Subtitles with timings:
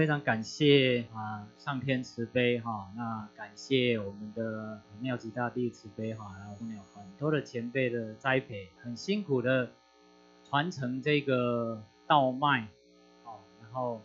[0.00, 9.70] 非常感谢啊，上天慈悲哈，那感谢我们的妙吉大帝慈悲哈，然后后面有很多的前辈的栽培，很辛苦的
[10.48, 12.66] 传承这个道脉，
[13.26, 14.00] 哦，然后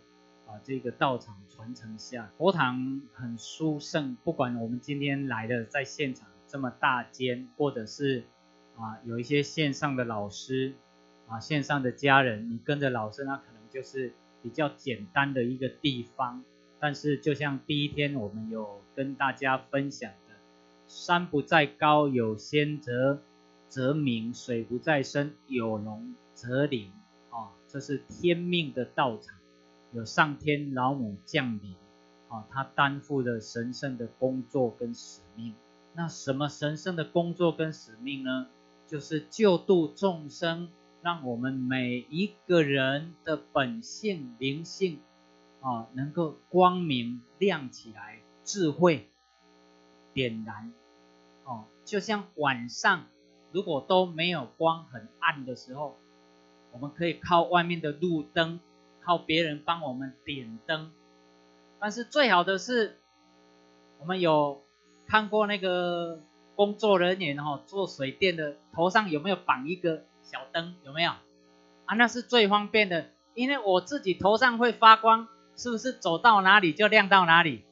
[0.45, 8.25] 把这个道场传承下，佛堂很殊胜，不管我们今天来的在现场这么大间，或者是
[8.75, 10.73] 啊有一些线上的老师
[11.29, 14.11] 啊，线上的家人，你跟着老师，那可能就是。
[14.45, 16.43] 比较简单的一个地方，
[16.79, 20.35] 但是就像第一天我们有跟大家分享的，
[20.87, 23.19] 山不在高有仙则
[23.69, 26.91] 则名，水不在深有龙则灵
[27.31, 29.33] 啊，这是天命的道场，
[29.91, 31.73] 有上天老母降临
[32.29, 35.55] 啊，他担负了神圣的工作跟使命。
[35.95, 38.45] 那什么神圣的工作跟使命呢？
[38.87, 40.69] 就是救度众生。
[41.05, 44.97] 让我们每一个人的本性灵性
[45.61, 49.05] 啊，能够光明亮起来，智慧
[50.15, 50.73] 点燃
[51.43, 53.05] 哦，就像晚上
[53.51, 55.95] 如果都没有光，很暗的时候，
[56.71, 58.59] 我们可以靠外面的路灯，
[59.03, 60.91] 靠别人帮我们点灯。
[61.79, 62.97] 但是最好的是，
[63.99, 64.59] 我们有
[65.05, 66.19] 看过那个
[66.55, 70.01] 工作人员哈，做水电的头上有没有绑一个？
[70.25, 71.11] 小灯有没有
[71.85, 71.95] 啊？
[71.95, 77.63] 那是最方便的，因为我自己头上会发光，是不是走到哪里就亮到哪里？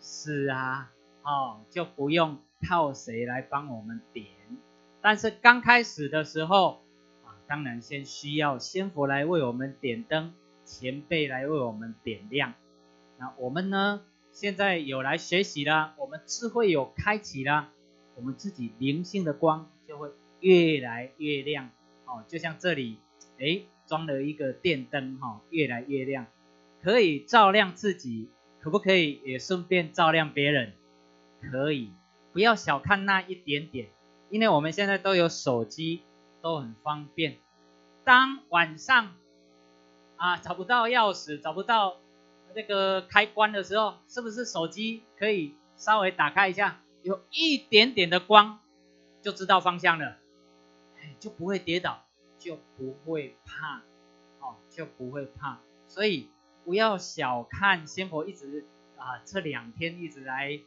[0.00, 0.90] 是啊，
[1.22, 4.26] 哦，就不用靠谁来帮我们点。
[5.00, 6.82] 但是刚开始的时候
[7.24, 10.32] 啊，当然先需要仙佛来为我们点灯，
[10.64, 12.54] 前辈来为我们点亮。
[13.18, 14.00] 那我们呢，
[14.32, 17.68] 现在有来学习了，我们智慧有开启了，
[18.16, 21.70] 我们自己灵性的光就会越来越亮。
[22.12, 22.98] 哦，就像这里，
[23.40, 26.26] 哎，装了一个电灯，哈，越来越亮，
[26.82, 28.28] 可以照亮自己，
[28.60, 30.74] 可不可以也顺便照亮别人？
[31.40, 31.90] 可以，
[32.34, 33.88] 不要小看那一点点，
[34.28, 36.02] 因为我们现在都有手机，
[36.42, 37.38] 都很方便。
[38.04, 39.14] 当晚上
[40.16, 41.96] 啊找不到钥匙，找不到
[42.54, 48.60] 那个开关的时候，是不是手机可以稍微打开一下，有一点点的光，
[49.22, 50.18] 就知道方向了。
[51.18, 52.04] 就不会跌倒，
[52.38, 53.82] 就不会怕，
[54.40, 55.60] 哦，就不会怕。
[55.88, 56.28] 所以
[56.64, 58.64] 不要小看仙佛一直
[58.96, 60.60] 啊，这两天一直来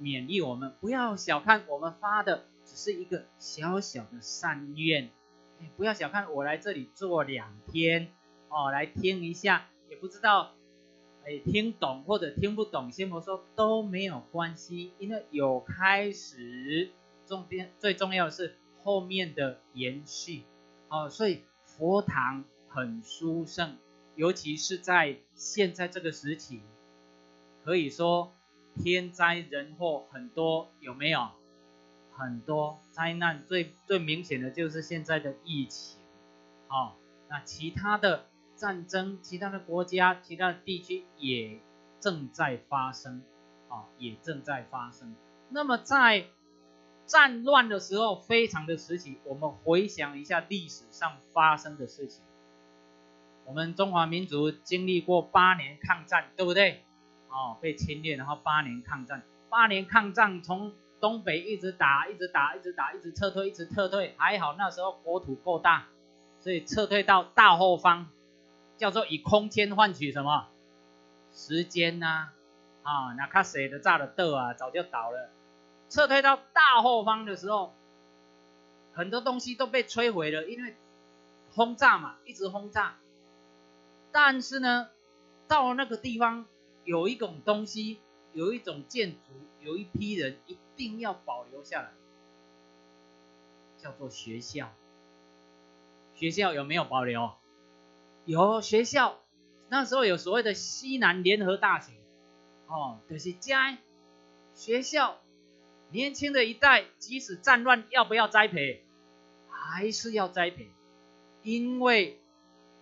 [0.00, 5.10] 勉励我们，不要小看我们发的只是一个小小的善愿，
[5.76, 8.08] 不要小看我来这里做两天，
[8.48, 10.52] 哦，来听一下，也不知道
[11.24, 16.90] 哎听懂或者听不懂，仙佛说都没有关系，因为有开始，
[17.26, 18.56] 重点最重要的是。
[18.84, 20.44] 后面的延续，
[20.88, 23.76] 哦，所以佛堂很殊胜，
[24.14, 26.60] 尤其是在现在这个时期，
[27.64, 28.32] 可以说
[28.76, 31.30] 天灾人祸很多，有没有？
[32.16, 35.98] 很多灾难，最最明显的就是现在的疫情，
[36.68, 36.92] 哦，
[37.28, 41.58] 那其他的战争，其他的国家，其他的地区也
[41.98, 43.20] 正在发生，
[43.68, 45.16] 啊，也正在发生。
[45.48, 46.26] 那么在
[47.06, 52.22] 战乱的时候，非常的时期，我们回想一下历史上发生的事情。
[53.44, 56.82] 我们中华民族经历过八年抗战，对不对？
[57.28, 64.14] 哦，被侵略，然后八年抗战，八年抗战从东北一直打，一直打，一直打，一直撤退，一直撤退。
[64.16, 65.86] 还好那时候国土够大，
[66.40, 68.06] 所以撤退到大后方，
[68.78, 70.48] 叫做以空间换取什么
[71.32, 72.30] 时间呐？
[72.82, 75.28] 啊，那卡谁的炸的豆啊，早就倒了。
[75.94, 77.72] 撤退到大后方的时候，
[78.94, 80.74] 很多东西都被摧毁了，因为
[81.54, 82.96] 轰炸嘛，一直轰炸。
[84.10, 84.88] 但是呢，
[85.46, 86.46] 到了那个地方，
[86.84, 88.00] 有一种东西，
[88.32, 89.18] 有一种建筑，
[89.62, 91.92] 有一批人一定要保留下来，
[93.80, 94.72] 叫做学校。
[96.16, 97.30] 学校有没有保留？
[98.24, 99.20] 有学校，
[99.68, 101.92] 那时候有所谓的西南联合大学，
[102.66, 103.78] 哦，就是家
[104.56, 105.20] 学校。
[105.94, 108.82] 年轻的一代，即使战乱，要不要栽培？
[109.48, 110.66] 还是要栽培，
[111.44, 112.18] 因为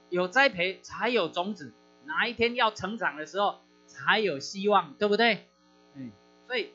[0.08, 1.74] 有栽培才有种子，
[2.06, 5.44] 哪一天要成长的时候才有希望，对不对？
[5.94, 6.10] 嗯，
[6.46, 6.70] 所以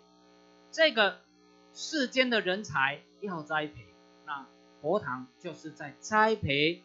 [0.72, 1.20] 这个
[1.74, 3.88] 世间的人才要栽培，
[4.28, 4.46] 那
[4.80, 6.84] 佛堂就是在栽培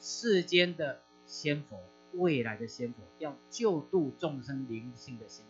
[0.00, 1.80] 世间的仙佛，
[2.14, 5.46] 未来的仙佛，要救度众生灵性的仙。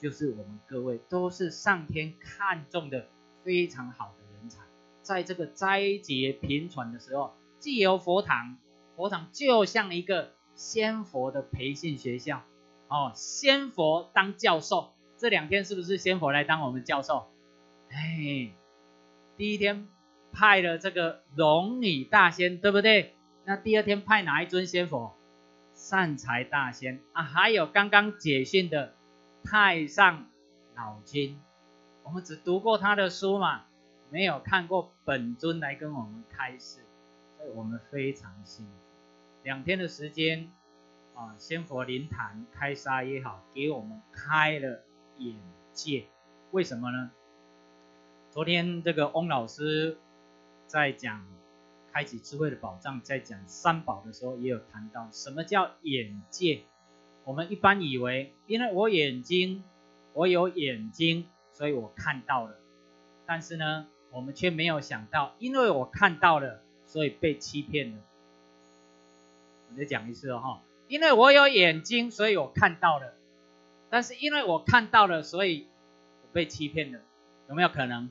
[0.00, 3.06] 就是我们各位都是上天看中的
[3.44, 4.62] 非常好的人才，
[5.02, 8.56] 在这个灾劫频传的时候，既有佛堂，
[8.96, 12.42] 佛堂就像一个仙佛的培训学校，
[12.88, 17.28] 哦，仙佛当教授，这两天是不是仙佛来当我们教授？
[17.90, 18.52] 哎，
[19.36, 19.86] 第一天
[20.32, 23.14] 派了这个龙女大仙，对不对？
[23.44, 25.14] 那第二天派哪一尊仙佛？
[25.74, 28.94] 善财大仙啊，还有刚刚解训的
[29.44, 30.26] 太上
[30.74, 31.40] 老君，
[32.02, 33.62] 我们只读过他的书嘛，
[34.10, 36.80] 没有看过本尊来跟我们开示，
[37.36, 38.72] 所以我们非常幸福。
[39.42, 40.50] 两天的时间
[41.14, 44.82] 啊，仙佛灵坛开沙也好，给我们开了
[45.18, 45.36] 眼
[45.72, 46.06] 界。
[46.50, 47.10] 为什么呢？
[48.30, 49.98] 昨天这个翁老师
[50.66, 51.26] 在讲。
[51.92, 56.62] 开启智慧的宝藏，在讲三宝的时候，也有谈到什么叫眼界。
[57.30, 59.62] 我们一般以为，因为我眼睛，
[60.14, 62.58] 我有眼睛，所以我看到了。
[63.24, 67.98] 但是呢，我们却没有想到，因为我看到了，所以被欺骗了。
[69.70, 73.14] 我再讲一次哦，哈，因为我有眼睛，所以我看到了。
[73.90, 75.68] 但是因为我看到了，所以
[76.22, 76.98] 我被欺骗了，
[77.48, 78.10] 有没有可能？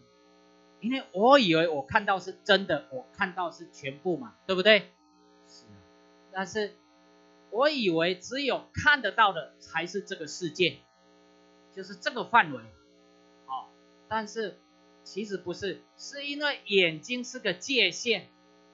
[0.79, 4.91] 因为我以为我看到是真的，我看到是全部嘛，对不对？
[5.45, 5.65] 是。
[6.31, 6.73] 但是
[7.51, 10.77] 我以为只有看得到的才是这个世界，
[11.73, 12.61] 就是这个范围。
[13.47, 13.67] 哦，
[14.07, 14.57] 但是
[15.03, 18.23] 其实不是，是因为眼睛是个界限，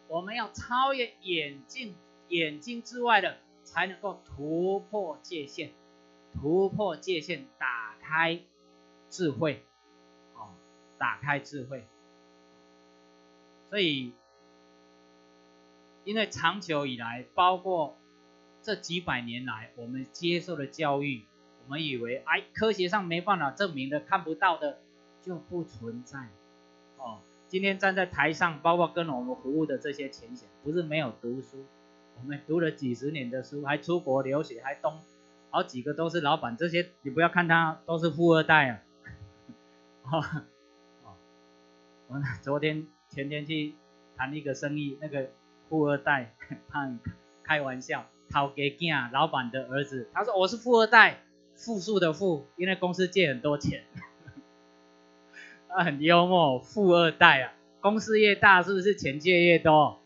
[0.08, 1.96] 我们要超越眼睛，
[2.28, 5.72] 眼睛之外的才能够突破界限，
[6.34, 8.42] 突破界限，打开
[9.10, 9.64] 智慧，
[10.34, 10.50] 哦，
[10.98, 11.86] 打开智慧。
[13.70, 14.14] 所以，
[16.04, 17.98] 因为长久以来，包括
[18.66, 21.24] 这几百年来，我们接受的教育，
[21.64, 24.80] 我们以为，哎，科学上没办法证明的、看不到的，
[25.22, 26.30] 就不存在。
[26.98, 31.64] 哦，今天站在台上，包括跟我们服务的这些前贤，不是没有读书，
[32.18, 35.00] 我们读了几十年的书，还出国留学，还东
[35.52, 38.82] 好几个都是老板，这些你不要看他都是富二代啊。
[41.06, 41.14] 哦，
[42.08, 42.88] 我昨天。
[43.08, 43.76] 前天去
[44.18, 45.30] 谈一个生意，那个
[45.70, 46.36] 富二代，
[46.68, 46.92] 他
[47.44, 51.22] 开玩笑，讨给囝老板的儿子，他说我是富二代，
[51.56, 53.86] 富庶的富，因为公司借很多钱，
[55.70, 60.00] 他很幽默，富二代啊，公司越大是不是钱借越多？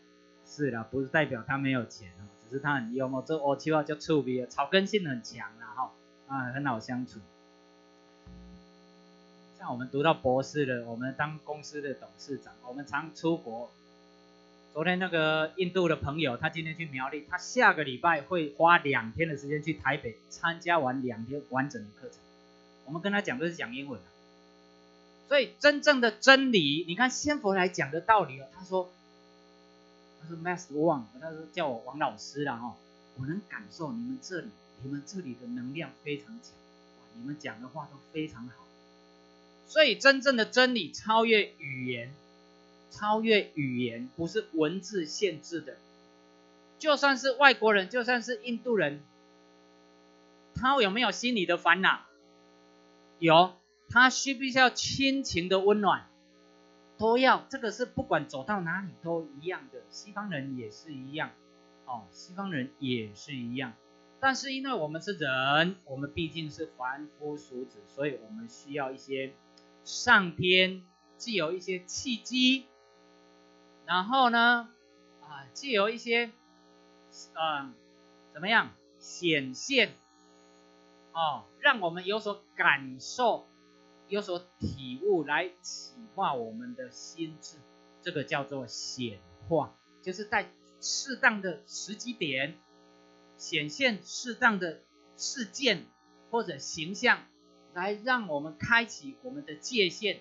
[0.46, 5.92] 是的，不是代表他没有钱哦，只是他很幽默，这我计划叫触鼻，草根性很强啊，哈，
[6.28, 7.18] 啊，很好相处。
[9.58, 13.72] 像我们读到博士了，我们当公司的董事长，我们常出国。
[14.72, 22.18] 昨天那个印度的朋友，他今天去苗栗，他下个礼拜会花两天的时间去台北参加完两天完整的课程。
[22.84, 24.06] 我们跟他讲都是讲英文的，
[25.28, 28.90] 所以真正的真理，你看仙佛来讲的道理哦，他说，
[30.22, 32.76] 他说 Master Wang，他说叫我王老师了哈，
[33.18, 34.48] 我能感受你们这里，
[34.84, 36.52] 你们这里的能量非常强，
[37.16, 38.54] 你们讲的话都非常好。
[39.66, 42.12] 所以，真正的真理超越语言，
[42.90, 45.76] 超越语言，不是文字限制的。
[46.78, 49.00] 就算是外国人，就算是印度人，
[50.54, 52.00] 他有没有心理的烦恼？
[53.18, 53.54] 有，
[53.88, 56.06] 他需不需要亲情的温暖？
[56.98, 57.46] 都要。
[57.48, 59.82] 这个是不管走到哪里都一样的。
[59.90, 61.30] 西方人也是一样，
[61.86, 63.72] 哦，西方人也是一样。
[64.18, 69.32] 但是因为我们是人，我们毕竟是凡夫俗子，所以我们需要一些。
[69.82, 70.82] 上天
[71.16, 72.66] 既有一些契机，
[73.90, 74.68] 然后呢，
[75.20, 76.30] 啊，既有一些，
[77.34, 77.72] 呃，
[78.32, 78.70] 怎么样
[79.00, 79.94] 显现，
[81.10, 83.48] 哦，让我们有所感受，
[84.06, 87.56] 有所体悟，来启化我们的心智，
[88.00, 89.18] 这个叫做显
[89.48, 90.48] 化，就是在
[90.80, 92.60] 适当的时机点，
[93.38, 94.82] 显现适当的
[95.16, 95.84] 事件
[96.30, 97.18] 或者形象。
[97.74, 100.20] 来让我们开启我们的界限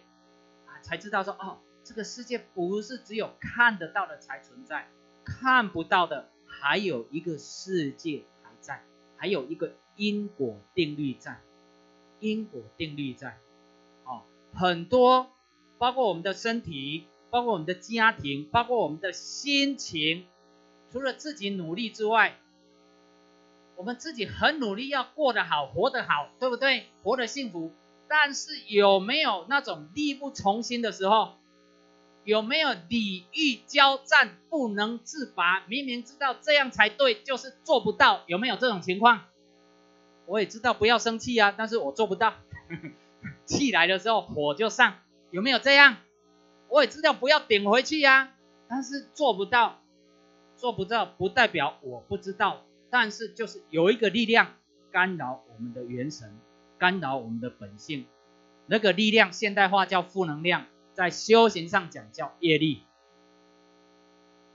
[0.66, 1.60] 啊，才知道说哦，
[1.90, 4.88] 这个世界不是只有看得到的才存在，
[5.26, 8.84] 看不到的还有一个世界还在，
[9.18, 11.42] 还有一个因果定律在，
[12.20, 13.40] 因果定律在，
[14.06, 14.22] 哦，
[14.54, 15.32] 很多
[15.80, 20.28] 包括我们的身体，包括我们的家庭，包括我们的心情，
[20.92, 22.38] 除了自己努力之外。
[23.78, 26.86] 我们自己很努力要过得好，活得好，对不对？
[27.02, 27.74] 活得幸福。
[28.08, 31.39] 但是有没有那种力不从心的时候？
[32.30, 35.62] 有没有礼欲交战不能自拔？
[35.66, 38.22] 明明知道这样才对，就是做不到。
[38.28, 39.22] 有没有这种情况？
[40.28, 42.36] 我也知道不要生气啊，但是我做不到。
[43.46, 45.00] 气来的时候火就上，
[45.32, 45.98] 有没有这样？
[46.68, 48.30] 我也知道不要顶回去呀，
[48.68, 49.82] 但是做不到。
[50.56, 52.62] 做不到不代表我不知道。
[52.92, 54.54] 但是就是有一个力量
[54.92, 56.38] 干扰我们的元神，
[56.78, 58.06] 干扰我们的本性。
[58.68, 60.68] 那个力量，现代化叫负能量，
[61.00, 62.84] 在修行上讲叫业力。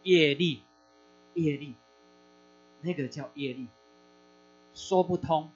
[0.02, 0.60] 业力，
[1.32, 1.76] 业力，
[2.82, 3.68] 那个叫业力，
[4.74, 5.50] 说不通，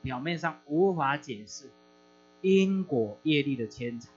[0.00, 1.72] 表面上无法解释
[2.40, 4.08] 因果业力的牵扯。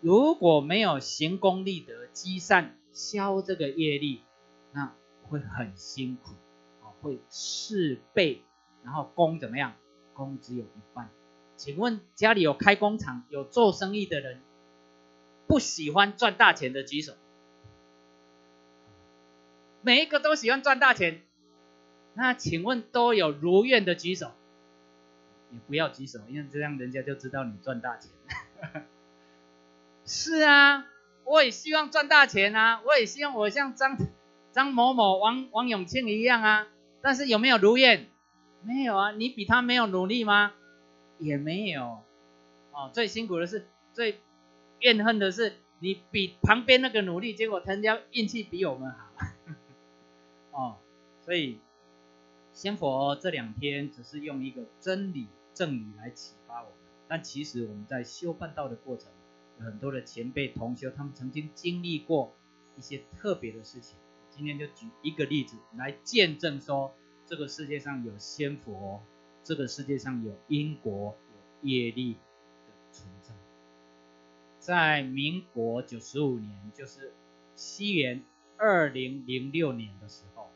[0.00, 4.22] 如果没有行功立德积善消这个业力，
[4.70, 4.94] 那
[5.24, 6.30] 会很辛苦
[6.80, 8.44] 啊，会事倍，
[8.84, 9.74] 然后功怎么样？
[10.14, 11.10] 功只有一半。
[11.56, 14.40] 请问家里有开工厂、有做生意的人，
[15.52, 17.12] 不喜欢赚大钱的举手。
[19.82, 21.20] 每一个都喜欢赚大钱，
[22.14, 24.30] 那请问都有如愿的举手，
[25.50, 28.10] 也不要举手，因为这样人家就知道你赚大钱。
[30.06, 30.86] 是啊，
[31.24, 33.98] 我也希望赚大钱啊，我也希望我像张
[34.52, 36.66] 张某某、王王永庆一样啊，
[37.02, 38.08] 但是有没有如愿？
[38.62, 40.54] 没有啊，你比他没有努力吗？
[41.18, 41.98] 也没有。
[42.70, 44.18] 哦，最辛苦的是，最
[44.82, 49.08] 怨恨的是，你比旁边那个努力，结果人家运气比我们好。
[50.52, 50.76] 哦，
[51.24, 51.60] 所以
[52.52, 59.10] 仙佛这两天只是用一个真理正理来启发我们，但其实我们在修办道的过程，
[59.58, 62.34] 很多的前辈同修，他们曾经经历过
[62.76, 63.96] 一些特别的事情。
[64.30, 66.92] 今天就举一个例子来见证说，
[67.26, 69.00] 这个世界上有仙佛，
[69.44, 71.16] 这个世界上有因果、
[71.62, 72.16] 有业力。
[74.62, 77.12] 在民国九十五年，就是
[77.56, 78.22] 西元
[78.56, 80.48] 二零零六年的时候。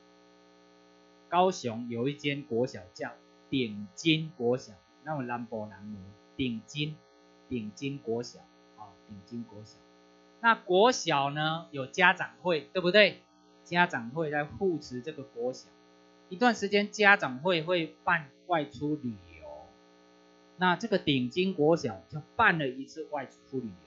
[1.28, 3.10] 高雄有一间国小叫
[3.50, 5.98] 顶金国小，那么南博南模
[6.36, 6.94] 顶金
[7.48, 8.38] 顶金国小
[8.76, 9.76] 啊，顶金国小。
[10.40, 13.22] 那国小呢有家长会，对不对？
[13.64, 15.68] 家长会在护持这个国小，
[16.28, 19.48] 一段时间家长会会办外出旅游，
[20.58, 23.85] 那这个顶金国小就办了一次外出旅游，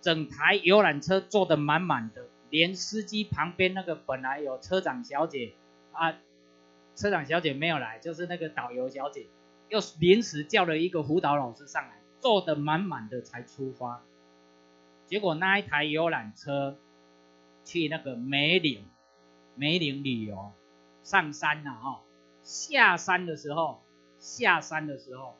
[0.00, 5.54] 整台游览车坐得满满的，连司机旁边那个本来有车长小姐
[5.92, 6.14] 啊。
[6.96, 9.28] 车长小姐没有来，就是那个导游小姐
[9.68, 14.02] 又临时叫了一个辅导老师上来，坐得满满的才出发。
[15.06, 16.76] 结果那一台游览车
[17.64, 18.84] 去那个梅岭，
[19.54, 20.52] 梅岭旅游，
[21.04, 22.00] 上山了哈。
[22.42, 23.84] 下山的时候，
[24.18, 25.38] 下山的时候，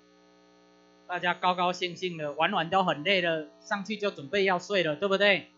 [1.08, 5.50] 大家高高兴兴的玩玩都很累了，上去就准备要睡了，对不对？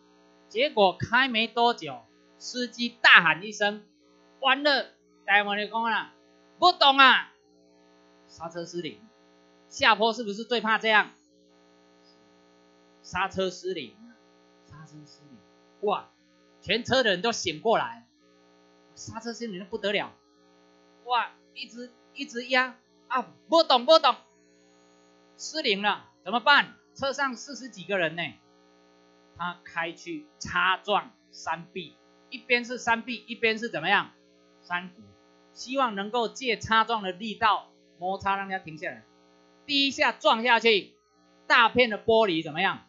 [0.48, 2.02] 结果开没多久，
[2.38, 3.84] 司机大喊一声
[4.40, 4.92] ：“完了！”
[5.26, 6.12] 台湾的讲啦，
[6.58, 7.32] 不懂啊，
[8.28, 9.00] 刹车失灵，
[9.68, 11.10] 下坡是不是最怕这样？
[13.02, 13.96] 刹车失灵，
[14.66, 15.38] 刹车失灵，
[15.80, 16.10] 哇，
[16.60, 18.06] 全车的人都醒过来，
[18.94, 20.12] 刹车失灵的不得了，
[21.04, 22.76] 哇，一直一直压
[23.08, 24.14] 啊，不懂不懂，
[25.40, 26.74] 失灵了怎么办？
[26.94, 28.22] 车上四十几个人呢，
[29.38, 31.96] 他开去擦撞山壁，
[32.28, 34.10] 一边是山壁，一边是怎么样？
[34.60, 35.00] 山谷。
[35.54, 39.02] 希望能够借擦撞的力道摩擦让它停下来。
[39.64, 40.92] 第一下撞下去，
[41.46, 42.86] 大片的玻璃怎么样？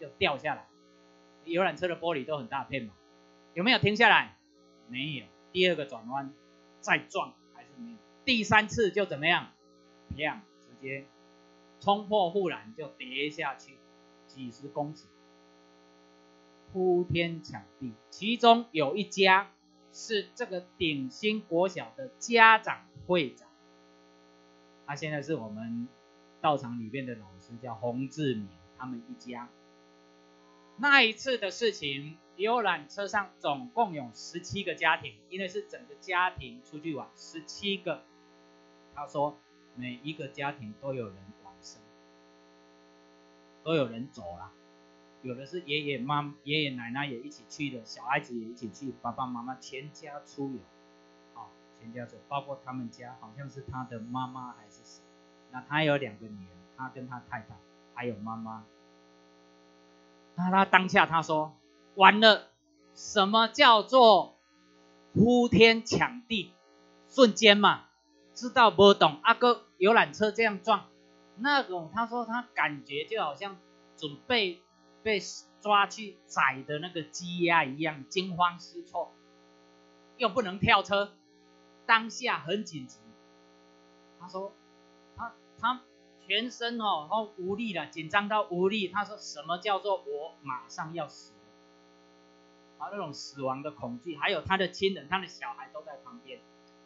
[0.00, 0.66] 就掉下来。
[1.44, 2.94] 游览车的玻璃都很大片嘛，
[3.54, 4.36] 有没有停下来？
[4.88, 5.24] 没有。
[5.52, 6.34] 第二个转弯
[6.80, 7.96] 再撞还是没有。
[8.24, 9.52] 第三次就怎么样？
[10.16, 10.42] 一样！
[10.60, 11.06] 直接
[11.80, 13.78] 冲破护栏就跌下去，
[14.26, 15.06] 几十公尺，
[16.72, 17.94] 铺天抢地。
[18.10, 19.50] 其中有一家。
[19.92, 23.48] 是这个鼎新国小的家长会长，
[24.86, 25.88] 他现在是我们
[26.40, 28.46] 道场里面的老师，叫洪志明，
[28.78, 29.48] 他们一家。
[30.76, 38.04] 那一次的事情，游览车上总共有十七个家庭，因为是整个家庭出去玩，十七个。
[38.94, 39.36] 他说
[39.74, 41.16] 每一个家庭都有人，
[43.62, 44.50] 都有人走了。
[45.22, 50.58] 有的是爷爷妈、爷爷奶奶也一起去的，小孩子也一起去，爸爸妈妈全家出游，
[51.34, 51.44] 啊，
[51.78, 55.02] 全家走，包括他们家好像是他的妈妈还是谁，
[55.50, 57.48] 那他有两个女儿，他跟他太太
[57.94, 58.64] 还有妈妈，
[60.36, 61.54] 那他当下他说
[61.96, 62.48] 完了，
[62.94, 64.38] 什么叫做
[65.12, 66.54] 呼天抢地，
[67.08, 67.84] 瞬间嘛，
[68.32, 69.18] 知道不懂？
[69.22, 70.86] 阿哥游览车这样撞，
[71.40, 73.58] 那种他说他感觉就好像
[73.96, 74.62] 准备。
[75.02, 75.18] 被
[75.62, 79.14] 抓去宰的那个鸡鸭一样惊慌失措，
[80.18, 81.14] 又不能跳车，
[81.86, 82.98] 当下很紧急。
[84.20, 84.52] 他说，
[85.16, 85.80] 他他
[86.20, 88.88] 全身哦，然后无力了，紧张到无力。
[88.88, 91.32] 他说，什么叫做我马上要死？
[92.76, 96.40] 啊，那种死亡的恐惧，还有他的亲人，他的小孩都在旁边。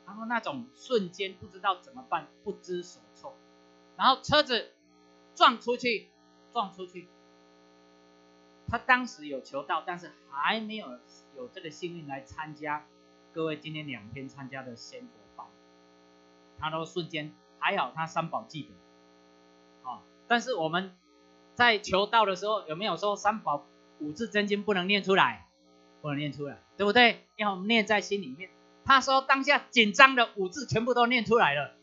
[0.06, 3.36] 然后那种瞬间不知道怎么办，不知所措，
[3.96, 4.72] 然后车子
[5.34, 6.08] 撞出去，
[6.52, 7.08] 撞出去。
[8.68, 10.86] 他当时有求到，但是还没有
[11.36, 12.86] 有这个幸运来参加
[13.32, 15.46] 各位今天两天参加的仙佛班。
[16.58, 20.96] 他都瞬间还好，他三宝记得，啊，但是我们
[21.54, 23.66] 在求道的时候有没有说三宝
[23.98, 25.46] 五字真经不能念出来，
[26.00, 27.26] 不能念出来，对不对？
[27.36, 28.50] 要念在心里面。
[28.84, 31.74] 他说当下紧张的五字全部都念出来了，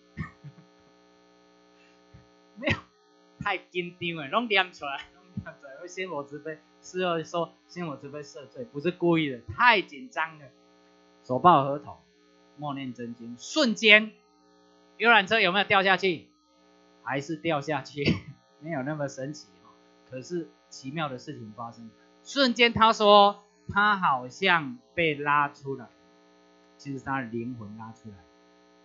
[3.44, 5.76] 太紧张了，拢念出来，拢念出来。
[5.82, 10.46] 会先我慈悲，事后说先我慈悲赦罪，不是故意的，太紧张了，
[11.24, 11.98] 手抱合同，
[12.58, 14.12] 默念真经，瞬间
[14.98, 16.28] 游览车有没有掉下去？
[17.04, 18.04] 还是掉下去，
[18.62, 19.74] 没有那么神奇哦。
[20.10, 21.90] 可是奇妙的事情发生，
[22.24, 25.88] 瞬间他说他好像被拉出来。
[26.78, 28.16] 其实他的灵魂拉出来，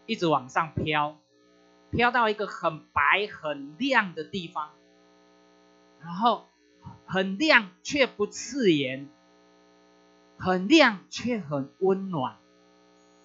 [0.05, 1.17] 一直往上飘，
[1.97, 4.71] 飘到一个很白很亮的地方，
[6.03, 6.45] 然后
[7.07, 9.09] 很亮却不刺眼，
[10.39, 12.37] 很亮却很温暖。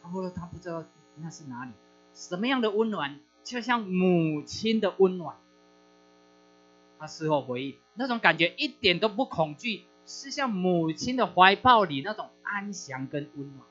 [0.02, 0.86] 他说他不知道
[1.18, 1.72] 那是哪里，
[2.14, 5.36] 什么样的温暖，就像母亲的温暖。
[6.98, 13.68] 他事后回忆，那种感觉一点都不恐惧，是像母亲的怀抱里那种安详跟温暖。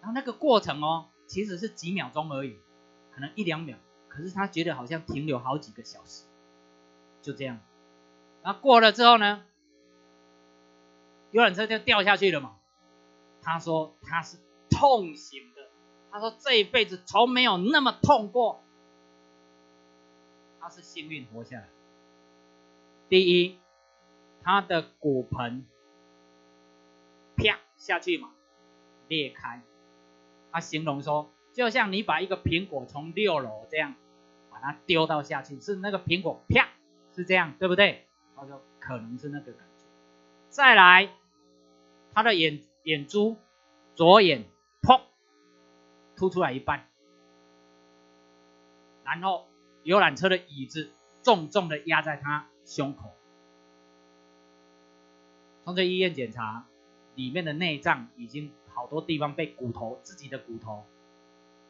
[0.00, 2.58] 然后那个过程哦，其实是几秒钟而已，
[3.10, 3.76] 可能一两秒，
[4.08, 6.24] 可是他觉得好像停留好几个小时，
[7.22, 7.58] 就这样。
[8.42, 9.44] 然后过了之后呢，
[11.30, 12.56] 游览车就掉下去了嘛。
[13.40, 14.36] 他说他是
[14.70, 15.70] 痛醒的，
[16.10, 18.62] 他说这一辈子从没有那么痛过，
[20.60, 21.68] 他是幸运活下来。
[23.08, 23.58] 第一，
[24.42, 25.66] 他的骨盆
[27.36, 28.30] 啪下去嘛，
[29.08, 29.62] 裂开。
[30.52, 33.94] 他形容说，就像你把一个苹果从六楼这样
[34.50, 36.68] 把它丢到下去，是那个苹果啪，
[37.14, 38.06] 是这样，对不对？
[38.36, 39.84] 他说可能是那个感觉。
[40.50, 41.08] 再来，
[42.12, 43.38] 他的眼眼珠，
[43.94, 44.44] 左眼
[44.82, 45.00] 砰
[46.16, 46.86] 凸出来一半，
[49.04, 49.48] 然后
[49.82, 53.14] 游览车的椅子重重的压在他胸口。
[55.64, 56.66] 从这医院检查，
[57.14, 58.52] 里面的内脏已经。
[58.74, 60.84] 好多地方被骨头自己的骨头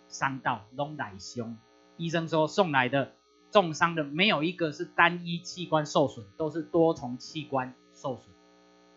[0.08, 1.56] 伤到，拢奶胸。
[1.96, 3.12] 医生说送来的
[3.50, 8.30] 重伤的没有一个是单一器官受损，都是多重器官受损，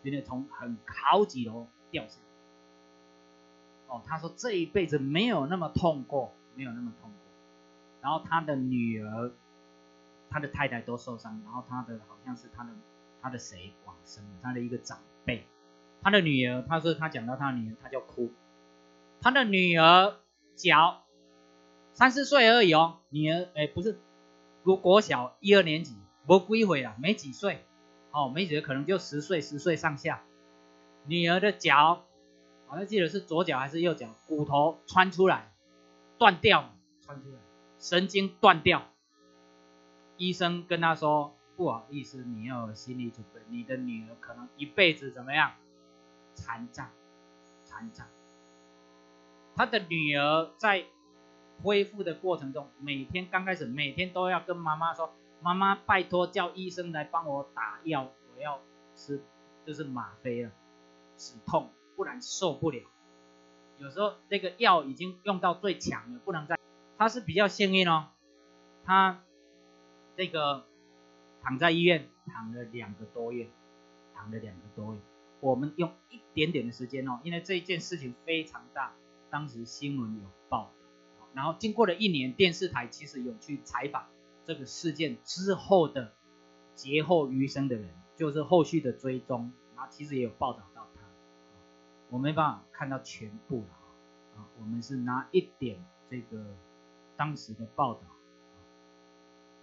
[0.02, 2.18] 因为从很好几楼掉下。
[3.88, 7.18] 哦，他说这一辈子没有那么痛过，没有那么痛过。
[8.00, 9.30] 然后他的女儿、
[10.30, 12.70] 他的太太都受伤，然后他的好像是他的
[13.20, 15.46] 他的谁往生，他的一个长辈。
[16.06, 18.32] 他的女儿，他说他讲到他的女儿，他就哭。
[19.20, 20.14] 他的女儿
[20.54, 21.02] 脚
[21.94, 23.98] 三四岁而已哦，女儿哎不是
[24.62, 27.64] 国国小一二年级，不归回了，没几岁
[28.12, 30.22] 哦，没几岁可能就十岁十岁上下。
[31.06, 32.04] 女儿的脚
[32.68, 35.52] 好像记得是左脚还是右脚，骨头穿出来
[36.18, 36.72] 断掉，
[37.04, 37.38] 穿出来
[37.80, 38.84] 神经断掉。
[40.16, 45.50] 医生跟他说不好意思，你要有心理准备，你的女儿可能一辈子怎么样？
[46.36, 46.88] 残障，
[47.64, 48.06] 残障。
[49.56, 50.84] 他的女儿在
[51.62, 58.60] 恢复的过程中，每天刚开始每天都要跟妈妈说：“妈妈，拜托叫医生来帮我打药，我要
[58.94, 59.24] 吃
[59.64, 60.50] 就是吗啡了，
[61.16, 62.82] 止痛，不然受不了。”
[63.78, 66.58] 有时候那个药已经用到最强了，不能再。
[66.98, 68.08] 他是比较幸运哦，
[68.84, 69.22] 他
[70.16, 70.66] 这个
[71.42, 73.48] 躺在医院躺了两个多月，
[74.14, 75.00] 躺了两个多月。
[75.40, 78.94] 我们用一点点的时间哦，因为这一件事情非常大，
[79.30, 80.72] 当时新闻有报，
[81.34, 84.06] 然后经过了一年，电视台其实有去采访
[84.44, 86.14] 这个事件之后的
[86.74, 91.02] 劫后余生的人，就是后续的追踪，然后其实也有报道到他，
[92.10, 93.68] 我没办法看到全部了
[94.36, 96.56] 啊，我们是拿一点这个
[97.16, 98.00] 当时的报道，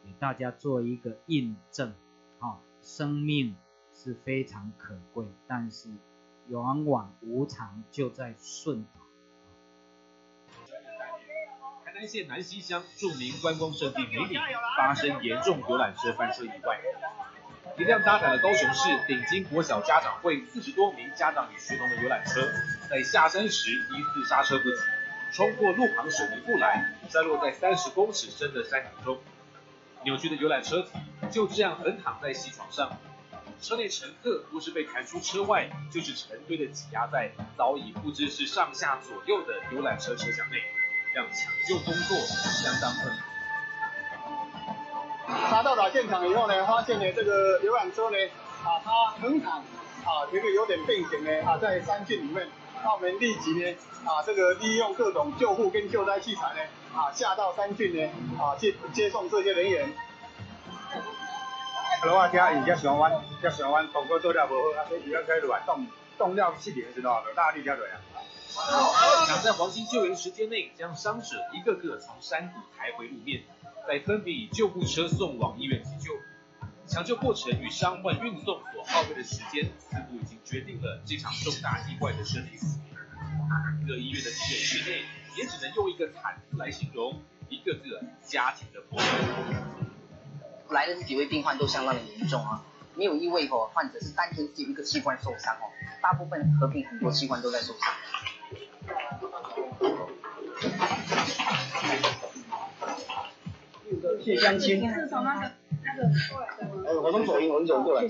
[0.05, 1.93] 给大家做一个印证，
[2.39, 3.55] 啊，生命。
[3.93, 5.89] 是非常可贵，但是
[6.49, 8.99] 往往无常就在顺岛。
[11.85, 14.35] 台南县南溪乡著名观光胜地梅里
[14.75, 16.81] 发生严重游览车翻车意外，
[17.77, 22.41] 一辆搭载了高雄市顶金国小家长会四十多名家长与学童的游览车，
[22.89, 24.77] 在下山时疑似刹车不及，
[25.33, 29.19] 冲过路旁水泥护栏，摔落在三十公尺深的山崖中，
[30.03, 30.89] 扭曲的游览车体
[31.29, 32.97] 就这样横躺在溪床上。
[33.63, 40.57] 车内乘客不是被弹出车外，就是成堆的挤压在早已不知是上下左右的游览车车厢内，
[41.15, 43.23] 让抢救工作相当困难。
[45.49, 48.17] 他到达现场以后呢，发现呢这个游览车呢，
[48.65, 52.45] 啊，它横躺，啊，这个有点变形呢，啊，在山峻里面，
[52.83, 56.59] 那我们立即呢，啊，这个利用各种救护跟救灾器材呢，
[56.93, 59.93] 啊，下到山峻呢，啊，去接送这些人员。
[62.05, 63.11] 落啊，听伊只上弯，
[63.41, 65.87] 只上弯，动作做了无好，啊，所以伊要开落来动，
[66.17, 67.95] 动了失灵的时候，就大力跳落啊。
[69.27, 73.43] 想在黄金救援时间内将伤者一个个从山谷抬回路面，
[73.87, 76.13] 再分别以救护车送往医院急救。
[76.85, 82.79] 抢救过程与伤患运送所耗费的时间，似乎已经决定了这场重大意外的生死。
[83.87, 85.03] 各医院的急诊室内，
[85.37, 89.82] 也只能用一个惨字来形容一个个家庭的破碎。
[90.73, 92.61] 来的这几位病患都相当的严重啊，
[92.95, 97.93] 没有一位哦患者是单纯只有一个器官受伤哦，大部分合并很多器官都在受伤。
[104.23, 104.91] 谢相亲。
[104.93, 105.51] 是从那个
[105.83, 106.03] 那个。
[106.85, 108.03] 呃，我从左营文走过来。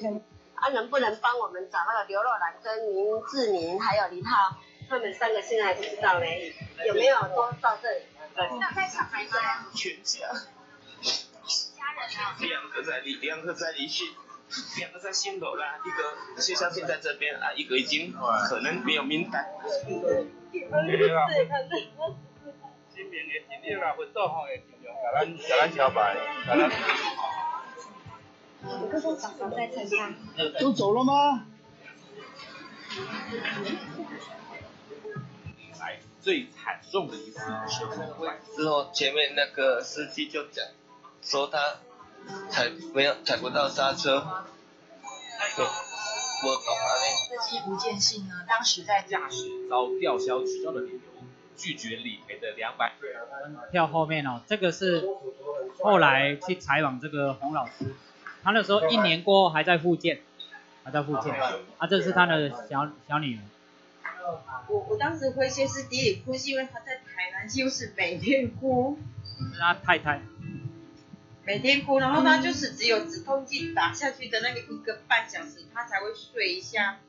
[0.55, 4.55] 啊，能不能帮我们找那个刘若兰、跟林志明还有林浩，
[4.89, 6.25] 他们三个现在还不知道呢，
[6.87, 8.05] 有没有都到这里？
[8.35, 8.47] 对。
[8.59, 9.31] 那在场还在？
[9.73, 10.27] 全家。
[12.39, 14.05] 两个在离，两个在离去，
[14.79, 18.13] 两个在新楼啦，一个谢相信在这边啊，一个已经
[18.47, 19.45] 可能没有名单。
[22.93, 26.15] 新年的今日啦，会做好的尽量甲咱甲咱招牌，
[26.45, 26.69] 甲咱。
[28.65, 30.13] 我哥哥早上在车上。
[30.59, 31.47] 都走了吗？
[35.79, 38.31] 来，最惨重的一次车祸。
[38.55, 40.65] 之后前面那个司机就讲。
[41.25, 41.77] 说他
[42.49, 44.21] 踩没有踩不到刹车，我
[46.45, 46.77] 搞完
[47.15, 50.99] 司机吴建信呢，当时在驾驶遭吊销执照的理由，
[51.55, 52.93] 拒绝理赔的两百。
[53.71, 55.07] 票后面哦，这个是
[55.81, 57.95] 后来去采访这个洪老师，
[58.43, 60.19] 他那时候一年过后还在复健，
[60.83, 61.33] 还在复健，
[61.77, 63.41] 啊，这是他的小小女儿。
[64.67, 68.99] 我我当时会歇斯底里哭，是因为他在台南就是每天哭。
[69.57, 70.21] 他太太。
[71.45, 76.99] 每天哭，然后他就是只有止痛剂打下去的那个一个半小时，他才会睡一下，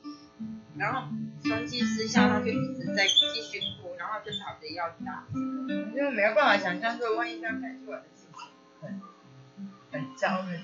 [0.77, 1.09] 然后
[1.45, 8.49] 双击失效，他就一直在继续哭，然后就吵着要打，因为没有办法想象说万一这样看出来的事情，
[8.83, 9.01] 很
[9.93, 10.59] 很焦虑。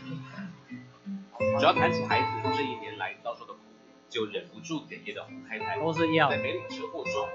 [1.59, 3.61] 只要谈起孩子这一年来遭受的苦，
[4.09, 7.29] 就忍不住哽咽的洪太太，都是要在梅岭车祸中，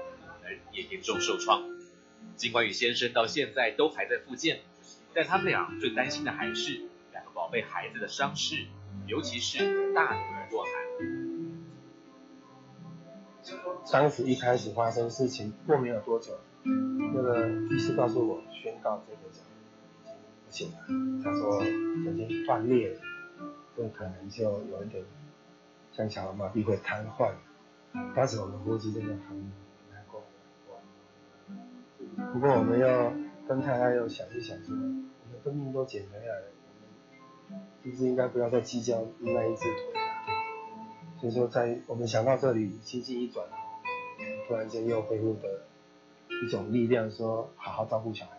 [0.44, 1.64] 而也严重受创。
[2.36, 4.60] 尽管与先生到现在都还在复健。
[5.16, 8.66] 但他们俩最担心的还是两个宝贝孩子的伤势，
[9.06, 10.72] 尤其是大女儿若涵。
[13.90, 16.38] 当时一开始发生事情过没有多久，
[17.14, 19.40] 那个医师告诉我宣告这个脚
[20.04, 20.12] 已经
[20.44, 20.76] 不行了，
[21.24, 23.00] 他说已经断裂了，
[23.74, 25.02] 这可能就有一点
[25.92, 27.32] 像小儿麻痹会瘫痪。
[28.14, 29.50] 当时我们估计真的很
[29.90, 30.22] 难过，
[32.34, 33.14] 不过我们要
[33.48, 34.76] 跟太太又想一想说。
[35.46, 36.46] 生命都捡回来了，
[37.52, 40.00] 我们是不是应该不要再计较那一只腿了？
[41.20, 43.46] 所以说，在我们想到这里，心境一转，
[44.48, 45.62] 突然间又恢复的
[46.44, 48.35] 一种力量，说好好照顾小孩。